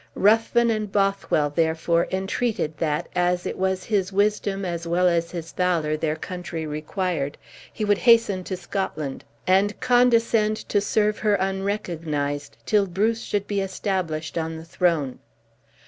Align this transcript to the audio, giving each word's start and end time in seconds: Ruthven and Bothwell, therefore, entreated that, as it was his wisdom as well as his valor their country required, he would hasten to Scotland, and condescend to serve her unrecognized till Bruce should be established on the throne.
Ruthven 0.15 0.71
and 0.71 0.91
Bothwell, 0.91 1.51
therefore, 1.51 2.07
entreated 2.09 2.75
that, 2.79 3.07
as 3.15 3.45
it 3.45 3.55
was 3.55 3.83
his 3.83 4.11
wisdom 4.11 4.65
as 4.65 4.87
well 4.87 5.07
as 5.07 5.29
his 5.29 5.51
valor 5.51 5.95
their 5.95 6.15
country 6.15 6.65
required, 6.65 7.37
he 7.71 7.85
would 7.85 7.99
hasten 7.99 8.43
to 8.45 8.57
Scotland, 8.57 9.23
and 9.45 9.79
condescend 9.79 10.57
to 10.69 10.81
serve 10.81 11.19
her 11.19 11.35
unrecognized 11.35 12.57
till 12.65 12.87
Bruce 12.87 13.21
should 13.21 13.45
be 13.45 13.61
established 13.61 14.39
on 14.39 14.57
the 14.57 14.65
throne. 14.65 15.19